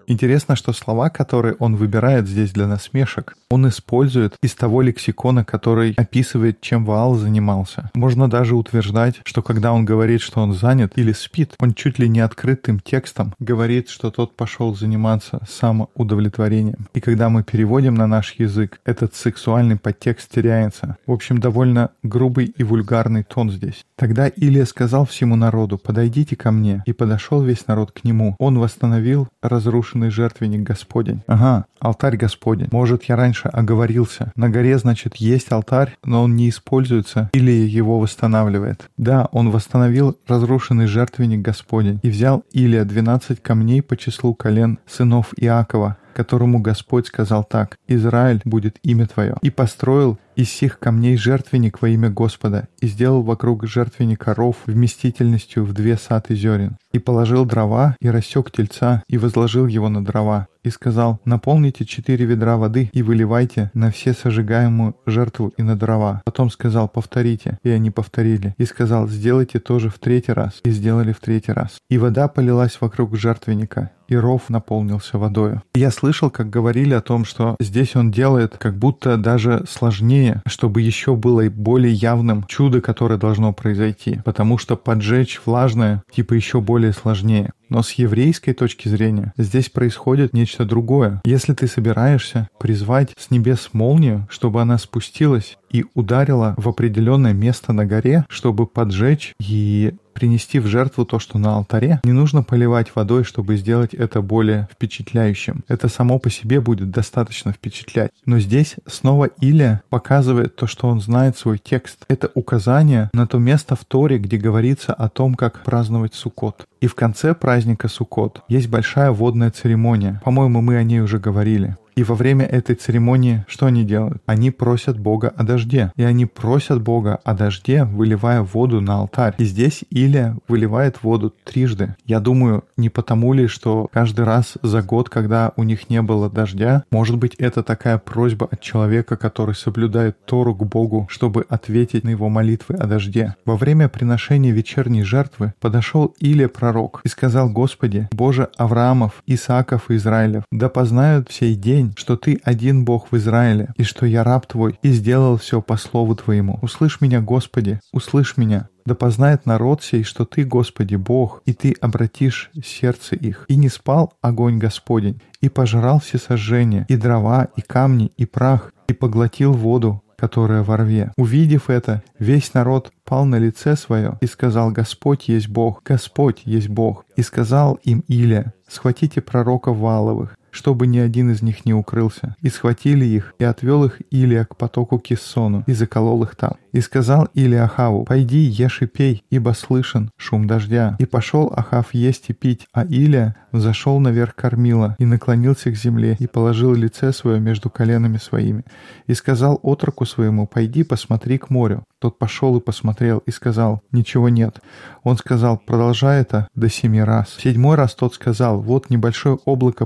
[0.07, 5.93] Интересно, что слова, которые он выбирает здесь для насмешек, он использует из того лексикона, который
[5.97, 7.91] описывает, чем Ваал занимался.
[7.93, 12.07] Можно даже утверждать, что когда он говорит, что он занят или спит, он чуть ли
[12.07, 16.87] не открытым текстом говорит, что тот пошел заниматься самоудовлетворением.
[16.93, 20.97] И когда мы переводим на наш язык, этот сексуальный подтекст теряется.
[21.05, 23.85] В общем, довольно грубый и вульгарный тон здесь.
[23.95, 28.35] Тогда Илия сказал всему народу, подойдите ко мне, и подошел весь народ к нему.
[28.37, 31.23] Он восстановил разрушенный жертвенник Господень.
[31.25, 32.67] Ага, алтарь Господень.
[32.71, 34.31] Может, я раньше оговорился.
[34.35, 38.91] На горе, значит, есть алтарь, но он не используется или его восстанавливает.
[38.97, 45.33] Да, он восстановил разрушенный жертвенник Господень и взял Илия 12 камней по числу колен сынов
[45.35, 51.81] Иакова, которому Господь сказал так, «Израиль будет имя твое», и построил из сих камней жертвенник
[51.81, 57.43] во имя Господа, и сделал вокруг жертвенника ров вместительностью в две саты зерен, и положил
[57.43, 62.89] дрова, и рассек тельца, и возложил его на дрова, и сказал, наполните четыре ведра воды
[62.93, 66.21] и выливайте на все сожигаемую жертву и на дрова.
[66.25, 68.55] Потом сказал, повторите, и они повторили.
[68.57, 71.77] И сказал, сделайте тоже в третий раз, и сделали в третий раз.
[71.89, 75.61] И вода полилась вокруг жертвенника, и ров наполнился водою.
[75.75, 80.81] Я слышал, как говорили о том, что здесь он делает как будто даже сложнее, чтобы
[80.81, 86.93] еще было более явным чудо, которое должно произойти, потому что поджечь влажное типа еще более
[86.93, 87.51] сложнее.
[87.69, 91.21] Но с еврейской точки зрения здесь происходит нечто другое.
[91.23, 97.73] Если ты собираешься призвать с небес молнию, чтобы она спустилась и ударила в определенное место
[97.73, 102.93] на горе, чтобы поджечь и принести в жертву то, что на алтаре, не нужно поливать
[102.93, 105.63] водой, чтобы сделать это более впечатляющим.
[105.69, 108.11] Это само по себе будет достаточно впечатлять.
[108.25, 112.03] Но здесь снова Илия показывает то, что он знает свой текст.
[112.09, 116.67] Это указание на то место в Торе, где говорится о том, как праздновать Суккот.
[116.81, 120.21] И в конце праздника Суккот есть большая водная церемония.
[120.25, 121.77] По-моему, мы о ней уже говорили.
[121.95, 124.21] И во время этой церемонии что они делают?
[124.25, 125.91] Они просят Бога о дожде.
[125.95, 129.35] И они просят Бога о дожде, выливая воду на алтарь.
[129.37, 131.95] И здесь Илия выливает воду трижды.
[132.05, 136.29] Я думаю, не потому ли, что каждый раз за год, когда у них не было
[136.29, 142.03] дождя, может быть, это такая просьба от человека, который соблюдает Тору к Богу, чтобы ответить
[142.03, 143.35] на его молитвы о дожде.
[143.45, 149.95] Во время приношения вечерней жертвы подошел Илия пророк и сказал, «Господи, Боже Авраамов, Исааков и
[149.95, 154.45] Израилев, да познают сей день, что Ты один Бог в Израиле, и что я раб
[154.45, 156.59] Твой, и сделал все по слову Твоему.
[156.61, 158.67] Услышь меня, Господи, услышь меня.
[158.85, 163.45] Да познает народ сей, что Ты, Господи, Бог, и Ты обратишь сердце их.
[163.47, 168.73] И не спал огонь Господень, и пожрал все сожжения, и дрова, и камни, и прах,
[168.87, 171.13] и поглотил воду, которая во рве.
[171.15, 176.67] Увидев это, весь народ пал на лице свое и сказал, «Господь есть Бог, Господь есть
[176.67, 177.05] Бог».
[177.15, 182.35] И сказал им Илия, «Схватите пророков Валовых, чтобы ни один из них не укрылся.
[182.41, 186.53] И схватили их, и отвел их Илия к потоку Киссону, и заколол их там.
[186.71, 190.95] И сказал Илия Ахаву, «Пойди, ешь и пей, ибо слышен шум дождя».
[190.99, 196.15] И пошел Ахав есть и пить, а Илия взошел наверх кормила, и наклонился к земле,
[196.19, 198.63] и положил лице свое между коленами своими.
[199.07, 201.83] И сказал отроку своему, «Пойди, посмотри к морю».
[201.99, 204.61] Тот пошел и посмотрел, и сказал, «Ничего нет».
[205.03, 207.29] Он сказал, «Продолжай это до семи раз».
[207.29, 209.85] В седьмой раз тот сказал, «Вот небольшое облако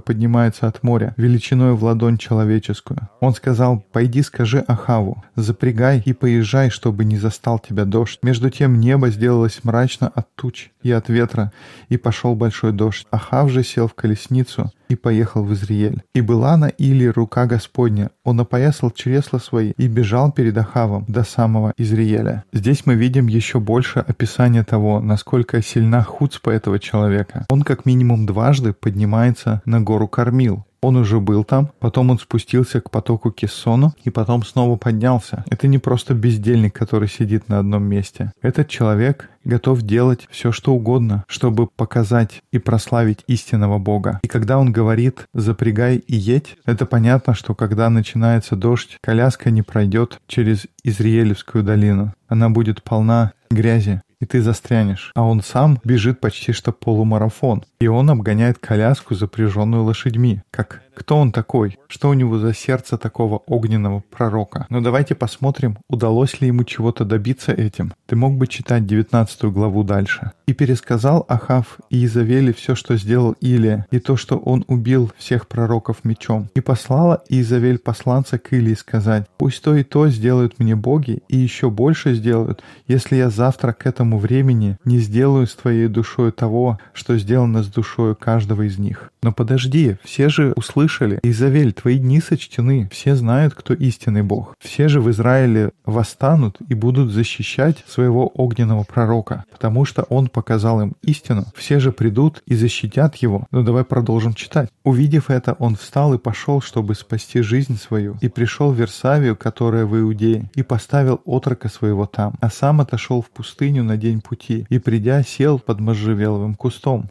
[0.54, 3.10] поднимается от моря, величиной в ладонь человеческую».
[3.20, 8.20] Он сказал, «Пойди скажи Ахаву, запрягай и поезжай, чтобы не застал тебя дождь».
[8.24, 11.52] Между тем небо сделалось мрачно от туч и от ветра,
[11.90, 13.08] и пошел большой дождь.
[13.12, 16.04] Ахав же сел в колесницу и поехал в Изриель.
[16.14, 18.12] И была на Илии рука Господня.
[18.24, 22.44] Он опоясал чресла свои и бежал перед Ахавом до самого Изриеля.
[22.54, 27.46] Здесь мы видим еще больше описания того, насколько сильна хуцпа этого человека.
[27.50, 32.82] Он как минимум дважды поднимается на гору Кормил, Он уже был там, потом он спустился
[32.82, 35.46] к потоку Кессону и потом снова поднялся.
[35.50, 38.34] Это не просто бездельник, который сидит на одном месте.
[38.42, 44.20] Этот человек готов делать все, что угодно, чтобы показать и прославить истинного Бога.
[44.24, 49.62] И когда он говорит «запрягай и едь», это понятно, что когда начинается дождь, коляска не
[49.62, 52.14] пройдет через Изриелевскую долину.
[52.28, 55.12] Она будет полна грязи, и ты застрянешь.
[55.16, 57.66] А он сам бежит почти что полумарафон.
[57.82, 60.42] И он обгоняет коляску, запряженную лошадьми.
[60.50, 61.78] Как кто он такой?
[61.88, 64.66] Что у него за сердце такого огненного пророка?
[64.70, 67.94] Но давайте посмотрим, удалось ли ему чего-то добиться этим.
[68.06, 70.32] Ты мог бы читать 19 главу дальше.
[70.46, 75.48] «И пересказал Ахав и Изавели все, что сделал Илия, и то, что он убил всех
[75.48, 76.50] пророков мечом.
[76.54, 81.38] И послала Изавель посланца к Илии сказать, «Пусть то и то сделают мне боги, и
[81.38, 86.78] еще больше сделают, если я завтра к этому времени не сделаю с твоей душой того,
[86.94, 89.12] что сделано с душою каждого из них».
[89.22, 94.54] Но подожди, все же услышали слышали, Изавель, твои дни сочтены, все знают, кто истинный Бог.
[94.60, 100.82] Все же в Израиле восстанут и будут защищать своего огненного пророка, потому что он показал
[100.82, 101.46] им истину.
[101.56, 103.48] Все же придут и защитят его.
[103.52, 104.70] Но ну, давай продолжим читать.
[104.84, 109.86] Увидев это, он встал и пошел, чтобы спасти жизнь свою, и пришел в Версавию, которая
[109.86, 114.66] в Иудее, и поставил отрока своего там, а сам отошел в пустыню на день пути,
[114.70, 117.10] и придя, сел под можжевеловым кустом.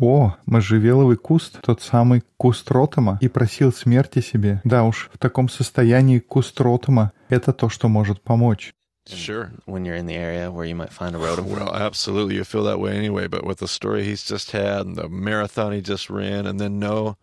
[0.00, 4.60] О, можжевеловый куст, тот самый куст Ротома, и просил смерти себе.
[4.64, 8.74] Да уж, в таком состоянии куст Ротома— это то, что может помочь.
[9.06, 9.50] Sure.
[9.66, 11.44] When you're in the area where you might find a rotom.
[11.44, 12.36] Well, absolutely.
[12.36, 13.26] You feel that way anyway.
[13.26, 16.78] But with the story he's just had, and the marathon he just ran, and then
[16.78, 17.18] no,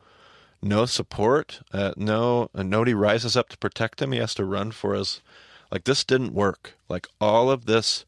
[0.61, 4.11] no support, uh, no, and nobody rises up to protect him.
[4.11, 5.21] He has to run for his.
[5.71, 6.73] Like this didn't work.
[6.87, 8.05] Like all of this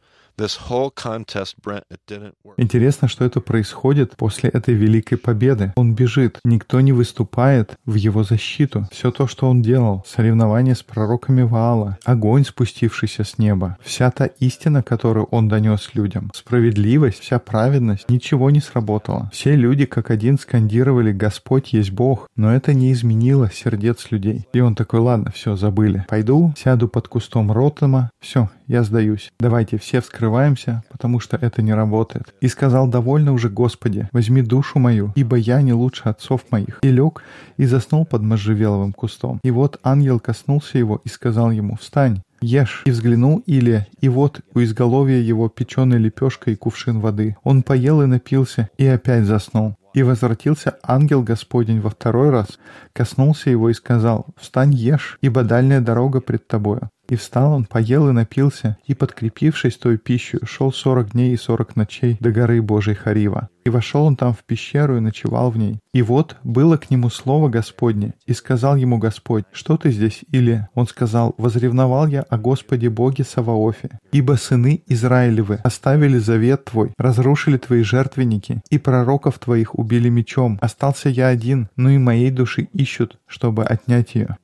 [2.58, 5.74] Интересно, что это происходит после этой великой победы.
[5.76, 8.88] Он бежит, никто не выступает в его защиту.
[8.92, 14.26] Все то, что он делал, соревнования с пророками Ваала, огонь, спустившийся с неба, вся та
[14.26, 19.30] истина, которую он донес людям, справедливость, вся праведность, ничего не сработало.
[19.34, 24.48] Все люди как один скандировали «Господь есть Бог», но это не изменило сердец людей.
[24.54, 26.06] И он такой, ладно, все, забыли.
[26.10, 29.32] Пойду, сяду под кустом Ротема, все, я сдаюсь.
[29.40, 32.34] Давайте все вскрываемся, потому что это не работает.
[32.42, 36.80] И сказал, довольно уже, Господи, возьми душу мою, ибо я не лучше отцов моих.
[36.82, 37.24] И лег
[37.58, 39.40] и заснул под можжевеловым кустом.
[39.44, 42.82] И вот ангел коснулся его и сказал ему, встань, Ешь.
[42.86, 47.38] И взглянул Илия, и вот у изголовья его печеная лепешка и кувшин воды.
[47.44, 49.76] Он поел и напился, и опять заснул.
[49.94, 52.60] И возвратился ангел Господень во второй раз,
[52.92, 56.90] коснулся его и сказал, «Встань, ешь, ибо дальняя дорога пред тобою».
[57.14, 61.76] И встал он, поел и напился, и, подкрепившись той пищей, шел сорок дней и сорок
[61.76, 63.50] ночей до горы Божьей Харива.
[63.66, 65.80] И вошел он там в пещеру и ночевал в ней.
[65.94, 70.68] И вот было к нему слово Господне, и сказал ему Господь, что ты здесь, или?
[70.74, 77.58] Он сказал, возревновал я о Господе Боге Саваофе, ибо сыны Израилевы оставили завет твой, разрушили
[77.58, 80.58] твои жертвенники, и пророков твоих убили мечом.
[80.62, 84.38] Остался я один, но и моей души ищут, чтобы отнять ее.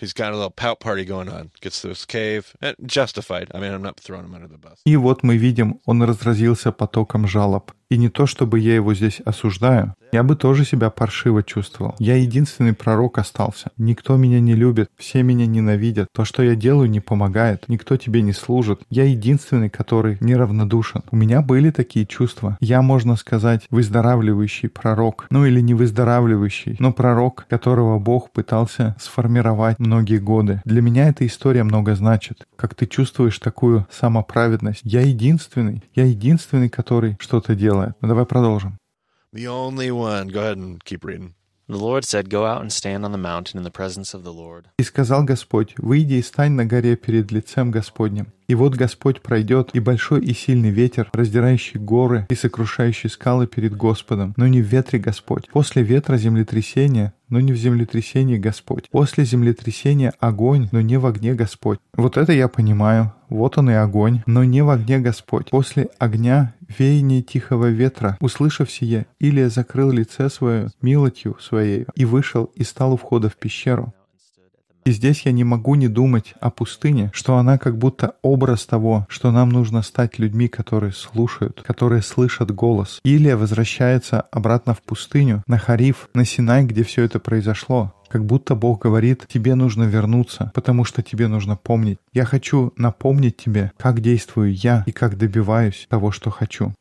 [0.00, 1.50] He's got a little pout party going on.
[1.60, 2.56] Gets to his cave.
[2.86, 3.50] Justified.
[3.54, 4.80] I mean, I'm not throwing him under the bus.
[4.86, 7.72] И вот мы видим, он разразился потоком жалоб.
[7.89, 9.93] И не то, чтобы я его здесь осуждаю.
[10.11, 11.93] Я бы тоже себя паршиво чувствовал.
[11.99, 13.69] Я единственный пророк остался.
[13.77, 16.07] Никто меня не любит, все меня ненавидят.
[16.13, 17.65] То, что я делаю, не помогает.
[17.67, 18.81] Никто тебе не служит.
[18.89, 21.03] Я единственный, который неравнодушен.
[21.11, 22.57] У меня были такие чувства.
[22.59, 25.27] Я, можно сказать, выздоравливающий пророк.
[25.29, 30.61] Ну или не выздоравливающий, но пророк, которого Бог пытался сформировать многие годы.
[30.65, 32.47] Для меня эта история много значит.
[32.55, 34.81] Как ты чувствуешь такую самоправедность.
[34.83, 35.83] Я единственный.
[35.93, 37.95] Я единственный, который что-то делает делает.
[38.01, 38.77] Ну, давай продолжим.
[39.33, 40.29] The only one.
[40.29, 41.33] Go ahead and keep reading.
[41.67, 44.31] The Lord said, Go out and stand on the mountain in the presence of the
[44.31, 44.67] Lord.
[44.77, 48.27] И сказал Господь, выйди и стань на горе перед лицем Господним.
[48.47, 53.75] И вот Господь пройдет, и большой и сильный ветер, раздирающий горы и сокрушающий скалы перед
[53.75, 55.49] Господом, но не в ветре Господь.
[55.51, 58.89] После ветра землетрясение, но не в землетрясении Господь.
[58.91, 61.79] После землетрясения огонь, но не в огне Господь.
[61.95, 63.13] Вот это я понимаю.
[63.29, 65.49] Вот он и огонь, но не в огне Господь.
[65.49, 68.17] После огня веяние тихого ветра.
[68.19, 73.37] Услышав сие, Илия закрыл лице свое милостью своей и вышел и стал у входа в
[73.37, 73.93] пещеру.
[74.85, 79.07] И здесь я не могу не думать о пустыне, что она как будто образ того,
[79.09, 82.99] что нам нужно стать людьми, которые слушают, которые слышат голос.
[83.03, 87.95] Илия возвращается обратно в пустыню, на Хариф, на Синай, где все это произошло.
[88.09, 91.97] Как будто Бог говорит, тебе нужно вернуться, потому что тебе нужно помнить.
[92.13, 96.73] Я хочу напомнить тебе, как действую я и как добиваюсь того, что хочу.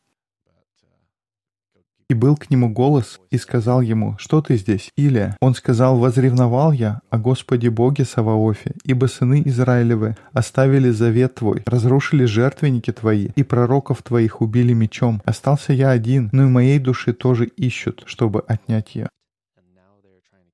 [2.09, 5.37] И был к нему голос, и сказал ему, что ты здесь, Илия?
[5.41, 12.25] Он сказал, возревновал я о Господе Боге Саваофе, ибо сыны Израилевы оставили завет твой, разрушили
[12.25, 15.23] жертвенники твои, и пророков твоих убили мечом.
[15.25, 19.09] Остался я один, но и моей души тоже ищут, чтобы отнять ее.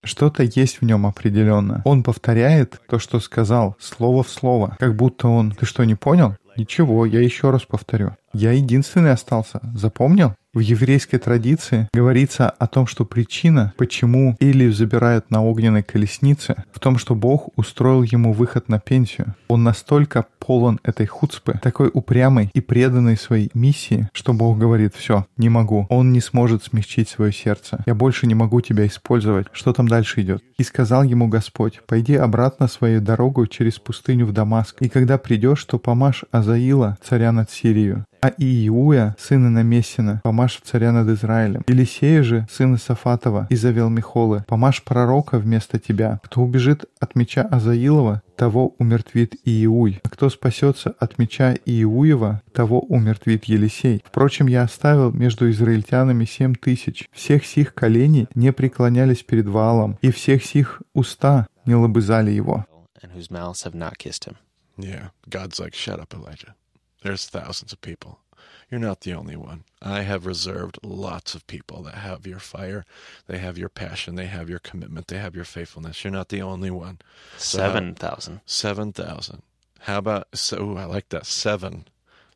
[0.02, 1.82] Что-то есть в нем определенно.
[1.84, 5.52] Он повторяет то, что сказал, слово в слово, как будто он...
[5.52, 6.36] Ты что, не понял?
[6.56, 8.16] Ничего, я еще раз повторю.
[8.32, 9.60] Я единственный остался.
[9.74, 10.34] Запомнил?
[10.52, 16.80] В еврейской традиции говорится о том, что причина, почему Илию забирают на огненной колеснице, в
[16.80, 19.36] том, что Бог устроил ему выход на пенсию.
[19.46, 25.24] Он настолько полон этой хуцпы, такой упрямый и преданный своей миссии, что Бог говорит, все,
[25.36, 25.86] не могу.
[25.88, 27.84] Он не сможет смягчить свое сердце.
[27.86, 29.46] Я больше не могу тебя использовать.
[29.52, 30.42] Что там дальше идет?
[30.58, 35.64] И сказал ему Господь, пойди обратно свою дорогу через пустыню в Дамаск, и когда придешь,
[35.64, 41.64] то помажь Азаила, царя над Сирию, а Иуя, сына Намесина, помажь царя над Израилем.
[41.66, 46.20] Елисея же, сына Сафатова, и завел Михолы, помажь пророка вместо тебя.
[46.22, 52.80] Кто убежит от меча Азаилова, того умертвит Иуй, а кто спасется от меча Иуева, того
[52.80, 54.02] умертвит Елисей.
[54.04, 57.08] Впрочем, я оставил между израильтянами семь тысяч.
[57.12, 62.64] Всех сих коленей не преклонялись перед Ваалом, и всех сих уста не лобызали его.
[64.78, 66.54] Yeah, God's like, shut up, Elijah.
[67.02, 68.20] There's thousands of people.
[68.70, 69.64] You're not the only one.
[69.82, 72.84] I have reserved lots of people that have your fire,
[73.26, 76.04] they have your passion, they have your commitment, they have your faithfulness.
[76.04, 77.00] You're not the only one.
[77.36, 78.42] Seven thousand.
[78.46, 79.42] Seven thousand.
[79.80, 80.76] How about so?
[80.76, 81.26] I like that.
[81.26, 81.88] Seven,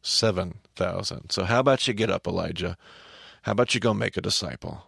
[0.02, 1.30] seven thousand.
[1.30, 2.76] So how about you get up, Elijah?
[3.42, 4.86] How about you go make a disciple?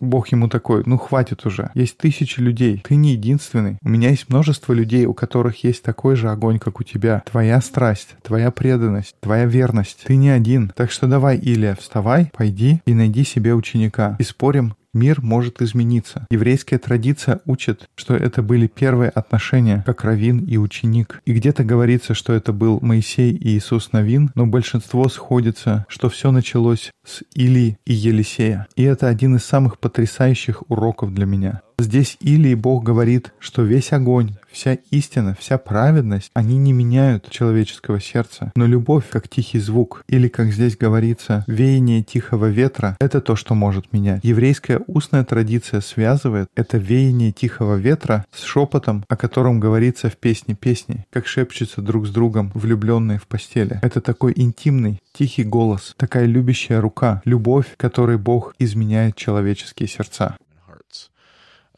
[0.00, 1.70] Бог ему такой, ну хватит уже.
[1.74, 2.82] Есть тысячи людей.
[2.86, 3.78] Ты не единственный.
[3.82, 7.22] У меня есть множество людей, у которых есть такой же огонь, как у тебя.
[7.30, 10.04] Твоя страсть, твоя преданность, твоя верность.
[10.04, 10.72] Ты не один.
[10.76, 14.16] Так что давай, Илия, вставай, пойди и найди себе ученика.
[14.18, 16.26] И спорим, мир может измениться.
[16.30, 21.20] Еврейская традиция учит, что это были первые отношения, как равин и ученик.
[21.24, 26.32] И где-то говорится, что это был Моисей и Иисус Новин, но большинство сходится, что все
[26.32, 28.66] началось с Или и Елисея.
[28.74, 31.60] И это один из самых потрясающих уроков для меня.
[31.78, 38.00] Здесь Или Бог говорит, что весь огонь, вся истина, вся праведность, они не меняют человеческого
[38.00, 38.50] сердца.
[38.56, 43.54] Но любовь, как тихий звук, или, как здесь говорится, веяние тихого ветра, это то, что
[43.54, 44.24] может менять.
[44.24, 50.54] Еврейская устная традиция связывает это веяние тихого ветра с шепотом, о котором говорится в песне
[50.54, 53.78] песни, как шепчутся друг с другом влюбленные в постели.
[53.82, 60.36] Это такой интимный, тихий голос, такая любящая рука, любовь, которой Бог изменяет человеческие сердца.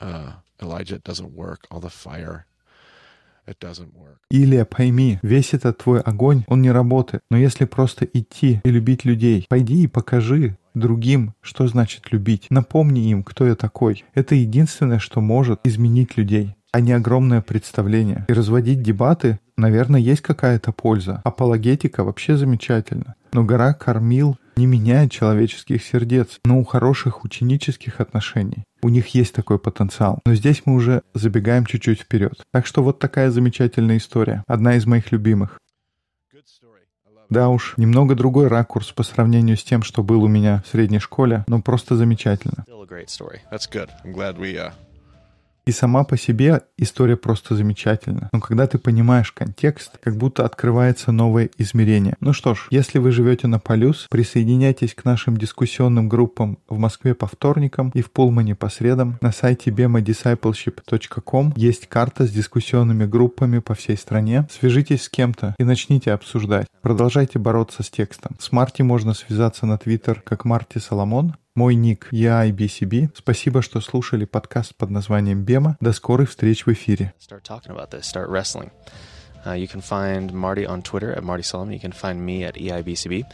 [0.01, 0.33] Uh.
[4.31, 7.23] Илия, пойми, весь этот твой огонь, он не работает.
[7.31, 12.49] Но если просто идти и любить людей, пойди и покажи другим, что значит любить.
[12.51, 14.05] Напомни им, кто я такой.
[14.15, 18.27] Это единственное, что может изменить людей а не огромное представление.
[18.29, 21.23] И разводить дебаты, наверное, есть какая-то польза.
[21.25, 23.15] Апологетика вообще замечательно.
[23.33, 28.65] Но гора кормил не меняет человеческих сердец, но у хороших ученических отношений.
[28.83, 30.21] У них есть такой потенциал.
[30.27, 32.35] Но здесь мы уже забегаем чуть-чуть вперед.
[32.53, 34.43] Так что вот такая замечательная история.
[34.47, 35.59] Одна из моих любимых.
[37.31, 40.99] Да уж, немного другой ракурс по сравнению с тем, что был у меня в средней
[40.99, 42.65] школе, но просто замечательно.
[45.69, 48.31] И сама по себе история просто замечательна.
[48.33, 52.15] Но когда ты понимаешь контекст, как будто открывается новое измерение.
[52.21, 57.15] Ну что ж, если вы живете на Полюс, присоединяйтесь к нашим дискуссионным группам в Москве
[57.15, 59.19] по вторникам и в Пулмане по средам.
[59.21, 64.49] На сайте bemadiscipleship.com есть карта с дискуссионными группами по всей стране.
[64.51, 66.67] Свяжитесь с кем-то и начните обсуждать.
[66.81, 68.37] Продолжайте бороться с текстом.
[68.39, 71.35] С Марти можно связаться на Твиттер как Марти Соломон.
[71.55, 73.11] Мой ник EIBCB.
[73.17, 75.77] Спасибо, что слушали подкаст под названием Бема.
[75.81, 77.13] До скорых встреч в эфире.
[79.45, 81.73] Uh, you can find Marty on Twitter at Marty Solomon.
[81.73, 83.25] You can find me at EIBCB.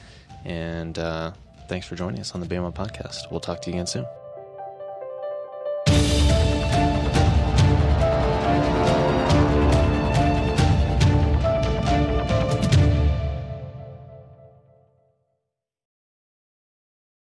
[0.45, 1.33] And uh,
[1.69, 3.31] thanks for joining us on the Bama podcast.
[3.31, 4.24] We'll talk to you again soon.